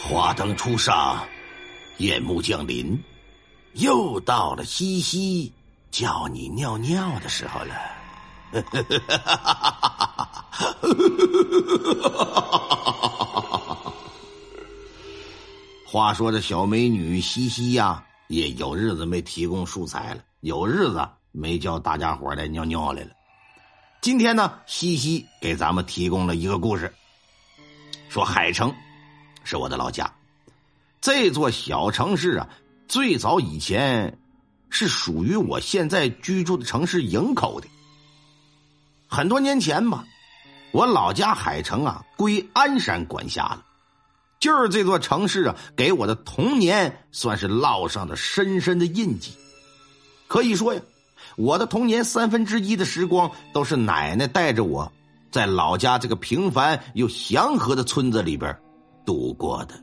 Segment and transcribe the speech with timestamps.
[0.00, 1.26] 花灯初上，
[1.98, 2.98] 夜幕降临，
[3.74, 5.52] 又到了西西
[5.90, 7.74] 叫你尿尿的时候了。
[15.84, 23.10] 话说这小美女西西呀，也有日子没提供素材了，有日子没叫大家伙来尿尿来了。
[24.00, 26.94] 今天呢，西西给咱们提供了一个故事，
[28.08, 28.72] 说海城
[29.50, 30.12] 是我的老家，
[31.00, 32.46] 这座小城市啊，
[32.86, 34.18] 最早以前
[34.68, 37.66] 是属于我现在居住的城市营口的。
[39.08, 40.04] 很多年前吧，
[40.70, 43.64] 我老家海城啊归鞍山管辖了。
[44.38, 49.32] 就是这座城市啊，给我的童年算是烙上了深深的印记。
[50.26, 50.82] 可以说呀，
[51.36, 54.92] 我的童年三分之一的时光都是奶奶带着我
[55.30, 58.54] 在老家这个平凡又祥和的村子里边
[59.08, 59.74] 度过的。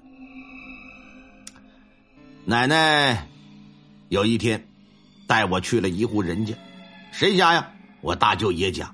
[2.45, 3.27] 奶奶
[4.09, 4.67] 有一天
[5.25, 6.53] 带我去了一户人家，
[7.11, 7.71] 谁家呀？
[8.01, 8.93] 我大舅爷家，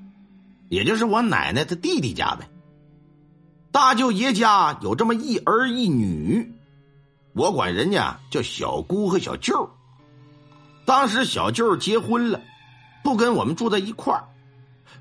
[0.70, 2.48] 也就是我奶奶的弟弟家呗。
[3.74, 6.54] 大舅爷家有这么一儿一女，
[7.34, 9.70] 我管人家叫小姑和小舅。
[10.86, 12.40] 当时小舅结婚了，
[13.04, 14.30] 不跟我们住在一块儿，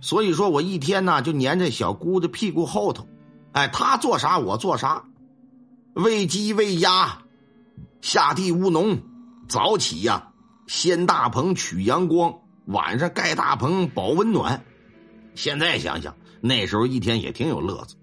[0.00, 3.06] 所以说我一天呢就粘在小姑的屁股后头，
[3.52, 5.04] 哎，他做啥我做啥，
[6.02, 7.18] 喂鸡喂鸭，
[8.00, 9.02] 下地务农，
[9.50, 10.32] 早起呀
[10.66, 14.64] 掀大棚取阳光，晚上盖大棚保温暖。
[15.34, 17.96] 现在想想，那时候一天也挺有乐子。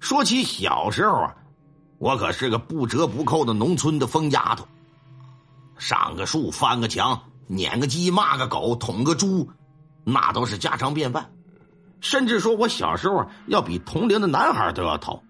[0.00, 1.36] 说起小时候啊，
[1.98, 4.66] 我可是个不折不扣的农村的疯丫头。
[5.76, 9.48] 上个树，翻个墙，撵个鸡，骂个狗，捅个猪，
[10.02, 11.30] 那都是家常便饭。
[12.00, 15.22] 甚至说我小时候，要比同龄的男孩都要淘。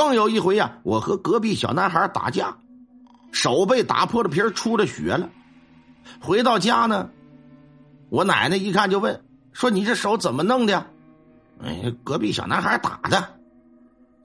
[0.00, 2.56] 更有一回呀，我和隔壁小男孩打架，
[3.32, 5.28] 手被打破了皮出了血了。
[6.22, 7.10] 回到家呢，
[8.08, 9.22] 我奶奶一看就问
[9.52, 10.86] ：“说你这手怎么弄的？”
[11.62, 13.34] 哎，隔壁小男孩打的，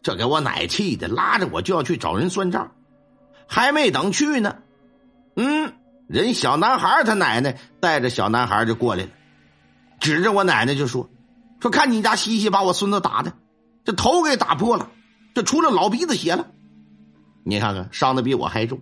[0.01, 2.71] 这给我奶气的，拉着我就要去找人算账，
[3.45, 4.55] 还没等去呢，
[5.35, 5.73] 嗯，
[6.07, 9.09] 人小男孩他奶奶带着小男孩就过来了，
[9.99, 11.09] 指着我奶奶就说
[11.59, 13.33] ：“说看你家西西把我孙子打的，
[13.83, 14.89] 这头给打破了，
[15.35, 16.47] 这出了老鼻子血了，
[17.43, 18.81] 你看看伤的比我还重。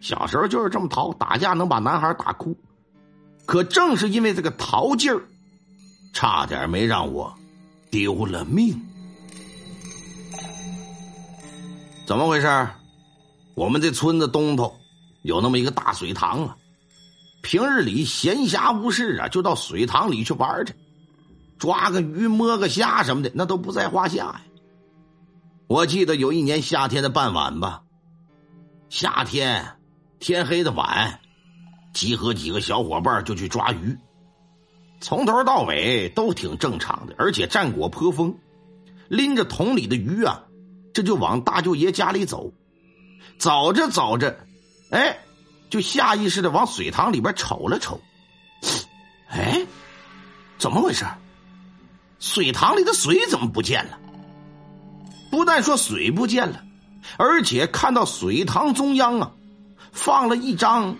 [0.00, 2.56] 小时候就是这么淘，打架能把男孩打哭，
[3.44, 5.20] 可正是因为这个淘劲儿，
[6.14, 7.34] 差点没让我。”
[7.90, 8.76] 丢了命，
[12.08, 12.68] 怎么回事？
[13.54, 14.74] 我们这村子东头
[15.22, 16.56] 有那么一个大水塘啊，
[17.40, 20.74] 平日里闲暇无事啊，就到水塘里去玩去，
[21.56, 24.40] 抓个鱼、摸个虾什么的，那都不在话下呀。
[25.66, 27.82] 我记得有一年夏天的傍晚吧，
[28.90, 29.76] 夏天
[30.18, 31.20] 天黑的晚，
[31.94, 33.96] 集合几个小伙伴就去抓鱼。
[35.00, 38.38] 从头到尾都挺正常的，而且战果颇丰，
[39.08, 40.44] 拎着桶里的鱼啊，
[40.92, 42.52] 这就往大舅爷家里走。
[43.38, 44.46] 走着走着，
[44.90, 45.18] 哎，
[45.70, 48.00] 就下意识的往水塘里边瞅了瞅。
[49.28, 49.66] 哎，
[50.58, 51.06] 怎么回事？
[52.20, 53.98] 水塘里的水怎么不见了？
[55.34, 56.62] 不但说水不见了，
[57.18, 59.32] 而且看到水塘中央啊，
[59.90, 60.96] 放了一张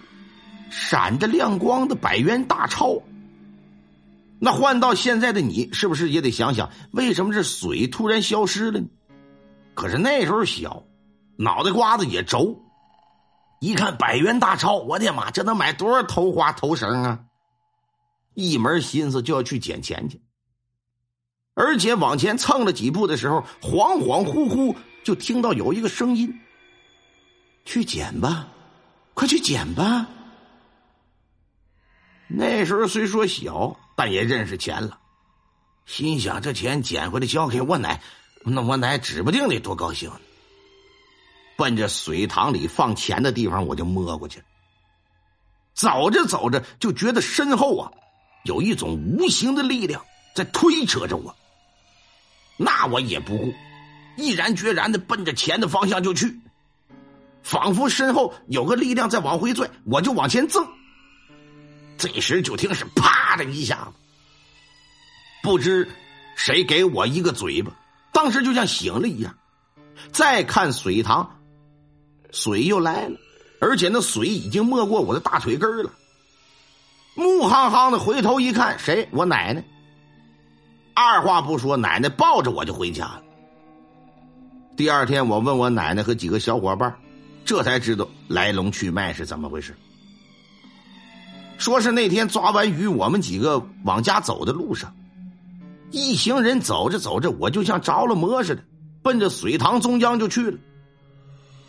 [0.70, 3.00] 闪着亮光的百元大钞。
[4.40, 8.88] 那换到现在的你，是不是也得想想，为什么这水突然消失了呢？
[9.72, 10.82] 可是那时候小，
[11.36, 12.60] 脑袋瓜子也轴，
[13.60, 17.20] 一看百元大钞，我的妈，这能买多少头花头绳啊？
[18.34, 20.20] 一门心思就要去捡钱去，
[21.54, 26.38] 而且往前蹭了几步的时候，恍恍惚惚就听到有一个声音
[27.64, 28.48] ：“去捡吧，
[29.14, 30.06] 快去捡吧。”
[32.28, 33.76] 那时候虽说小。
[33.96, 34.98] 但也认识钱了，
[35.86, 38.02] 心想这钱捡回来交给我奶，
[38.44, 40.10] 那我奶指不定得多高兴。
[41.56, 44.42] 奔着水塘里放钱的地方，我就摸过去。
[45.74, 47.92] 走着走着，就觉得身后啊，
[48.42, 50.04] 有一种无形的力量
[50.34, 51.32] 在推扯着我。
[52.56, 53.54] 那我也不顾，
[54.16, 56.38] 毅然决然的奔着钱的方向就去，
[57.42, 60.66] 仿佛身后有个力量在往回拽，我就往前蹭。
[61.96, 63.92] 这时就听是啪的一下子，
[65.42, 65.88] 不知
[66.36, 67.72] 谁给我一个嘴巴，
[68.12, 69.34] 当时就像醒了一样。
[70.12, 71.40] 再看水塘，
[72.32, 73.16] 水又来了，
[73.60, 75.90] 而且那水已经没过我的大腿根了。
[77.14, 79.08] 木夯夯的回头一看，谁？
[79.12, 79.64] 我奶奶。
[80.94, 83.22] 二话不说，奶奶抱着我就回家了。
[84.76, 86.94] 第二天，我问我奶奶和几个小伙伴，
[87.44, 89.74] 这才知道来龙去脉是怎么回事。
[91.58, 94.94] 说是那天抓完鱼，我们几个往家走的路上，
[95.90, 98.62] 一行人走着走着，我就像着了魔似的，
[99.02, 100.58] 奔着水塘中央就去了。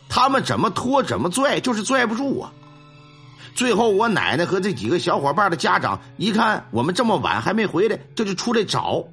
[0.08, 2.52] 他们怎么拖怎么拽，就是拽不住我。
[3.56, 9.04] 最后，我奶奶和这几个小伙伴的家长一看我们这么晚还没回来，这就出来找，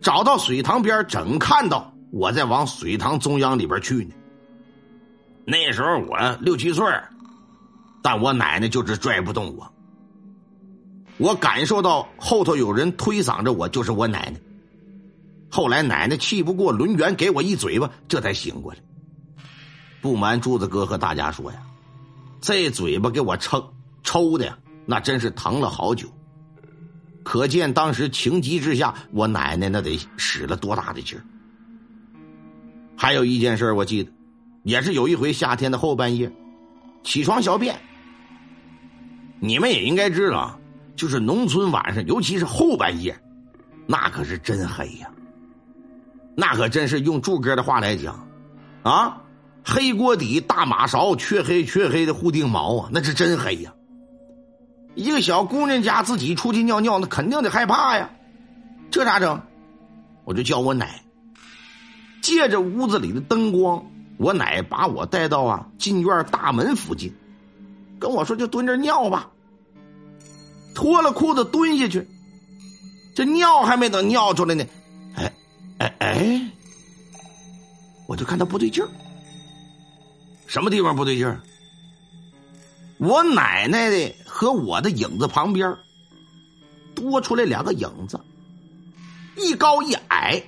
[0.00, 4.14] 找到水塘边，正看到我在往水塘中央里边去呢。
[5.44, 6.84] 那时候我六七岁，
[8.02, 9.72] 但我奶奶就是拽不动我。
[11.16, 14.38] 我感受到后头有人推搡着我，就是我奶奶。
[15.50, 18.78] 后来奶奶气不过，抡圆给我一嘴巴，这才醒过来。
[20.00, 21.58] 不瞒柱子哥和大家说呀，
[22.40, 24.56] 这嘴巴给我抽抽的呀，
[24.86, 26.08] 那真是疼了好久。
[27.28, 31.20] 可见当时情急之下，我奶奶那得使了多大的劲儿。
[32.96, 34.10] 还有一件事我记得，
[34.62, 36.32] 也是有一回夏天的后半夜，
[37.04, 37.78] 起床小便。
[39.40, 40.58] 你们也应该知道。
[40.96, 43.20] 就是农村晚上，尤其是后半夜，
[43.86, 45.10] 那可是真黑呀。
[46.34, 48.26] 那可真是用柱哥的话来讲，
[48.84, 49.20] 啊，
[49.62, 53.74] 黑锅底大马勺，黢黑黢黑的护腚毛啊，那是真黑呀。
[54.98, 58.10] 一个小姑娘家自己出去尿尿，那肯定得害怕呀。
[58.90, 59.40] 这咋整？
[60.24, 61.04] 我就叫我奶，
[62.20, 63.86] 借着屋子里的灯光，
[64.16, 67.14] 我奶把我带到啊进院大门附近，
[68.00, 69.30] 跟我说就蹲这尿吧。
[70.74, 72.08] 脱了裤子蹲下去，
[73.14, 74.66] 这尿还没等尿出来呢，
[75.14, 75.32] 哎，
[75.78, 76.50] 哎哎，
[78.08, 78.88] 我就看他不对劲儿，
[80.48, 81.40] 什么地方不对劲儿？
[82.98, 85.76] 我奶奶的和我的影子旁边
[86.94, 88.20] 多出来两个影子，
[89.36, 90.42] 一高一矮。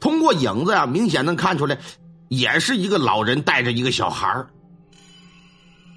[0.00, 1.78] 通过影子啊，明显能看出来，
[2.28, 4.46] 也是一个老人带着一个小孩。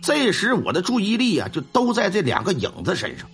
[0.02, 3.28] 这时，我的注意力啊，就都在这两个影子身上。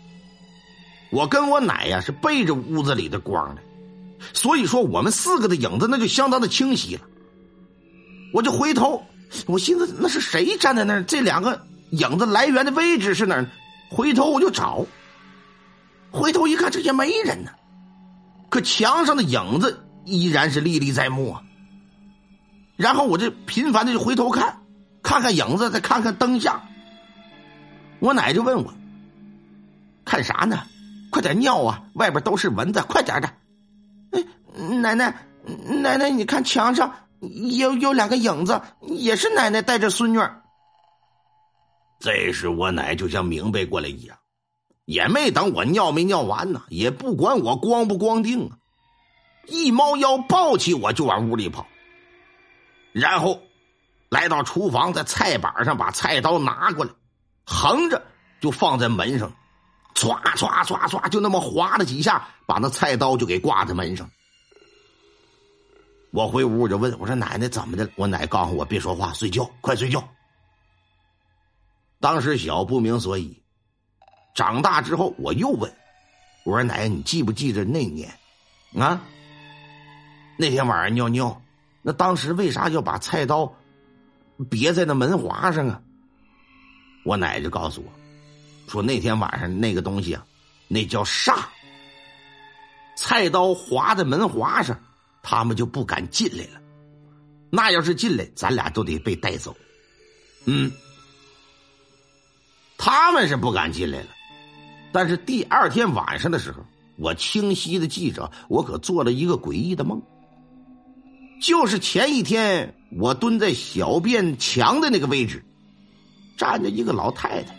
[1.10, 3.62] 我跟我奶呀是背着屋子里的光的，
[4.34, 7.02] 所以说我们四个的影子那就相当的清晰了。
[8.34, 9.06] 我就回头，
[9.46, 11.04] 我寻思那是谁站在那儿？
[11.04, 13.50] 这两个影子来源的位置是哪儿？
[13.90, 14.86] 回头我就找，
[16.12, 17.52] 回头一看，这也没人呢。
[18.50, 21.44] 可墙上的影子依然是历历在目啊。
[22.76, 24.60] 然后我就频繁的就回头看。
[25.04, 26.64] 看看影子，再看看灯下。
[28.00, 28.74] 我奶就问我
[30.04, 30.64] ：“看啥呢？
[31.10, 31.84] 快点尿啊！
[31.94, 33.30] 外边都是蚊子，快点的。”
[34.12, 34.26] 哎，
[34.76, 35.16] 奶奶，
[35.82, 40.20] 奶奶，你看墙上有有两个影子，也是奶奶带着孙女。
[42.00, 44.18] 这时我奶就像明白过来一样，
[44.86, 48.58] 也没等我尿没尿完呢，也不管我光不光腚啊，
[49.48, 51.66] 一猫腰抱起我就往屋里跑，
[52.94, 53.42] 然后。
[54.10, 56.92] 来到厨房，在菜板上把菜刀拿过来，
[57.46, 58.02] 横着
[58.40, 59.30] 就放在门上，
[59.96, 64.10] 唰唰唰唰，就那么划了几下，把那菜刀就给挂在门上。
[66.12, 70.08] 我回屋就问我说：“奶奶怎么的？”我奶告诉我：“别说话，睡觉，快睡觉。”
[72.00, 73.42] 当时小不明所以，
[74.34, 75.72] 长大之后我又问
[76.44, 78.10] 我说：“奶奶，你记不记得那年
[78.78, 79.02] 啊？
[80.38, 81.42] 那天晚上尿尿，
[81.82, 83.54] 那当时为啥要把菜刀？”
[84.52, 85.82] 别在那门划上啊！
[87.04, 87.92] 我奶就告诉我，
[88.72, 90.24] 说那天晚上那个东西啊，
[90.68, 91.46] 那叫煞。
[92.96, 94.80] 菜刀划在门划上，
[95.30, 96.62] 他们就不敢进来了。
[97.50, 99.54] 那要是进来，咱俩都得被带走。
[100.46, 100.72] 嗯，
[102.78, 104.08] 他们是不敢进来了。
[104.94, 106.66] 但是第二天晚上的时候，
[106.98, 110.02] 我清晰的记着，我可做了一个诡异的梦。
[111.42, 115.44] 就是前一天，我蹲在小便墙的那个位置，
[116.38, 117.54] 站着一个老太太，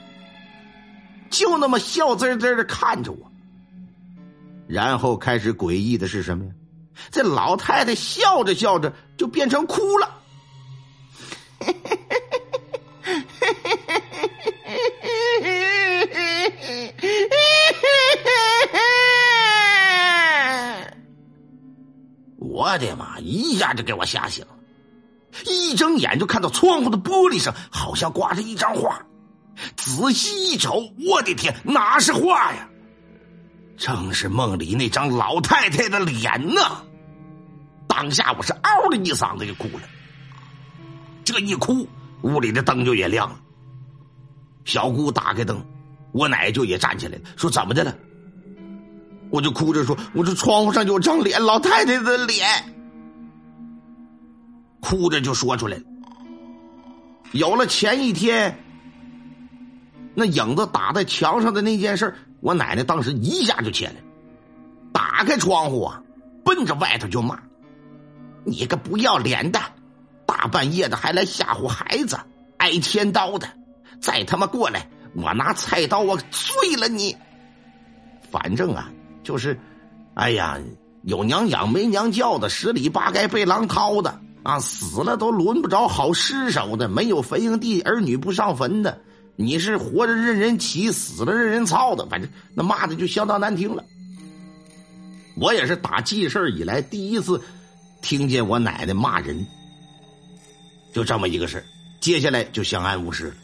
[1.28, 3.30] 就那么笑滋滋的看着我。
[4.66, 6.52] 然后开始诡异的是什么呀？
[7.11, 10.14] 这老太太笑着笑着就变成哭了。
[22.40, 23.19] 我的妈！
[23.21, 24.50] 一下就给我吓醒了，
[25.47, 29.00] 一睁眼就看到窗户的玻璃上好像挂着一张画，
[29.76, 32.69] 仔细一瞅，我的天，哪是画呀？
[33.76, 36.83] 正是梦里那张老太太的脸呢！
[37.99, 39.83] 当下我是嗷的一嗓子就哭了，
[41.25, 41.88] 这一哭，
[42.23, 43.40] 屋里的灯就也亮了。
[44.64, 45.61] 小姑打开灯，
[46.12, 47.93] 我奶就也站起来了，说：“怎么的了？”
[49.31, 52.47] 我就哭着说：“我这窗户上有张脸，老太太的脸。”
[54.78, 55.83] 哭着就说出来了。
[57.33, 58.64] 有了前一天
[60.14, 63.99] 那影子打在墙上的那件事我奶奶当时一下就起来了，
[64.93, 66.00] 打开窗户啊，
[66.45, 67.43] 奔着外头就骂
[68.49, 69.61] ：“你个不要脸的，
[70.26, 72.19] 大半夜的还来吓唬孩子，
[72.57, 73.49] 挨天刀的！
[74.00, 77.17] 再他妈过来，我拿菜刀我碎了你！
[78.31, 78.90] 反正啊，
[79.23, 79.59] 就是，
[80.14, 80.59] 哎呀，
[81.02, 88.99] 有娘养没娘教的，十里八该被狼掏的。”啊，死了都轮不着好尸首的，没有坟营地，儿女不上坟的。
[89.37, 93.85] 你是活着任人骑，死了任人操的，反正那骂的就相当难听了。
[95.37, 97.43] 我也是打记事以来第一次
[98.00, 99.47] 听见我奶奶骂人，
[100.93, 101.64] 就这么一个事
[102.00, 103.35] 接下来就相安无事了。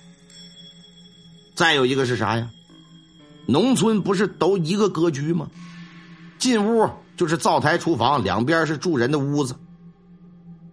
[1.55, 2.51] 再有一个是啥呀？
[3.47, 5.51] 农村不是都一个格局吗？
[6.39, 9.55] 进屋就是灶台、厨房，两边是住人的屋子。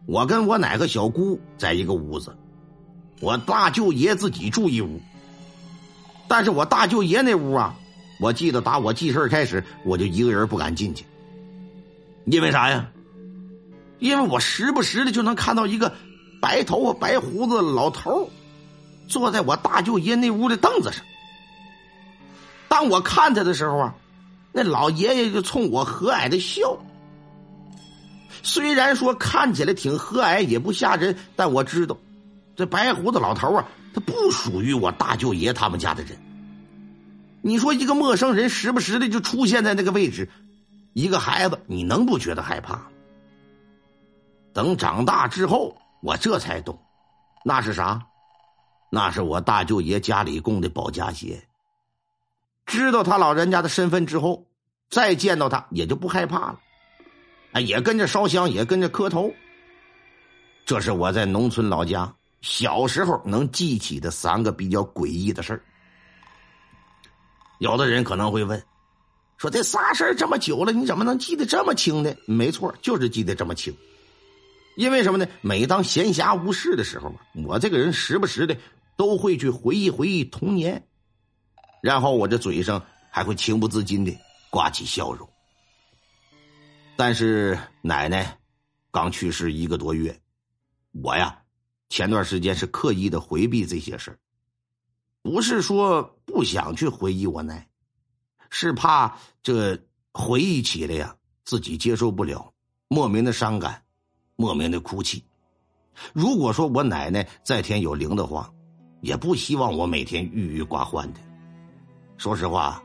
[0.05, 2.35] 我跟我奶和小姑在一个屋子，
[3.19, 4.99] 我大舅爷自己住一屋。
[6.27, 7.77] 但是我大舅爷那屋啊，
[8.19, 11.05] 我记得打我记事开始，我就一个人不敢进去。
[12.25, 12.89] 因为啥呀？
[14.01, 15.93] 因为我时不时的就能看到一个
[16.41, 18.27] 白头发、白胡子老头
[19.07, 21.05] 坐在我大舅爷那屋的凳子上。
[22.67, 23.95] 当我看他的时候啊，
[24.51, 26.75] 那老爷爷就冲我和蔼的笑。
[28.41, 31.95] 虽然说看起来挺和蔼，也不吓人，但我知道，
[32.55, 36.17] 这白胡子老头啊，他不属于我大舅爷他们家的人。
[37.43, 40.27] 你说一个陌生人时不时的就出现在那个位置，
[40.93, 42.81] 一个孩子你能不觉得害怕？
[44.53, 46.77] 等长大之后，我这才懂，
[47.43, 48.01] 那是啥？
[48.89, 51.41] 那是我大舅爷家里供的保家仙。
[52.65, 54.45] 知道他老人家的身份之后，
[54.89, 56.59] 再见到他也就不害怕了。
[57.53, 59.31] 啊，也跟着烧香，也跟着磕头。
[60.65, 65.61] 这是我在农村老家小时候能记起的三个比较诡异的事儿。
[67.59, 68.61] 有的人可能会问，
[69.37, 72.13] 说这仨事儿这么久了，你怎么能记得这么清呢？
[72.25, 73.75] 没错，就是记得这么清。
[74.75, 75.27] 因为什么呢？
[75.41, 77.13] 每当闲暇无事的时候
[77.45, 78.57] 我这个人时不时的
[78.95, 80.87] 都会去回忆回忆童年，
[81.81, 84.17] 然后我这嘴上还会情不自禁的
[84.49, 85.27] 挂起笑容。
[86.95, 88.37] 但是奶奶
[88.91, 90.19] 刚去世一个多月，
[90.91, 91.41] 我呀
[91.89, 94.17] 前段时间是刻意的回避这些事，
[95.21, 97.67] 不是说不想去回忆我奶，
[98.49, 99.77] 是怕这
[100.13, 102.53] 回忆起来呀自己接受不了，
[102.87, 103.83] 莫名的伤感，
[104.35, 105.23] 莫名的哭泣。
[106.13, 108.51] 如果说我奶奶在天有灵的话，
[109.01, 111.19] 也不希望我每天郁郁寡欢的。
[112.17, 112.83] 说实话，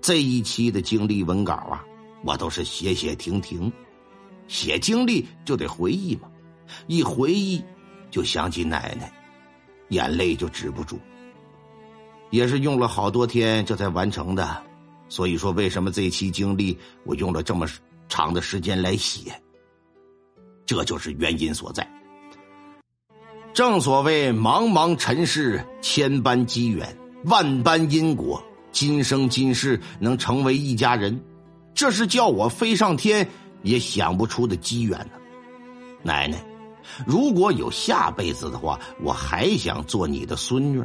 [0.00, 1.84] 这一期的经历文稿啊。
[2.22, 3.72] 我都是写写停停，
[4.46, 6.28] 写经历就得回忆嘛，
[6.86, 7.64] 一回忆
[8.10, 9.10] 就想起奶奶，
[9.88, 11.00] 眼泪就止不住。
[12.28, 14.62] 也是用了好多天这才完成的，
[15.08, 17.66] 所以说为什么这期经历我用了这么
[18.06, 19.32] 长的时间来写，
[20.70, 21.84] 这就是原因所在。
[23.52, 31.20] 正所谓茫茫尘世，千般机缘，万般因果，今生今世能成为一家人。
[31.74, 33.26] 这是叫我飞上天
[33.62, 35.10] 也想不出的机缘呢，
[36.04, 36.40] 奶奶，
[37.04, 40.80] 如果有下辈子的话，我还想做你的孙女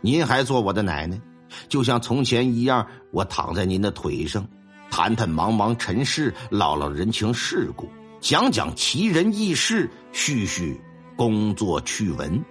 [0.00, 1.20] 您还做我的奶奶，
[1.68, 4.48] 就像从前一样，我躺在您的腿上，
[4.90, 7.86] 谈谈茫茫尘世，唠唠人情世故，
[8.28, 10.80] 讲讲奇人异事，叙叙
[11.14, 12.44] 工作趣闻。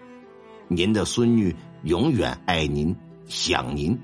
[0.70, 1.54] 您的孙女
[1.84, 2.96] 永远爱您，
[3.28, 4.00] 想您。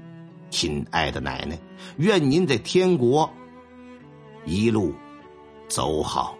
[0.50, 1.58] 亲爱的奶奶，
[1.96, 3.32] 愿您在天国
[4.46, 4.94] 一路
[5.70, 6.38] 走好。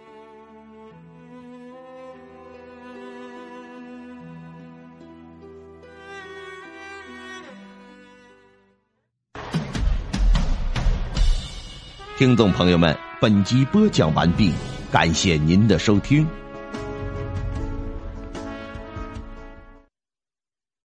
[12.18, 14.52] 听众朋友们，本集播讲完毕，
[14.92, 16.28] 感谢您的收听。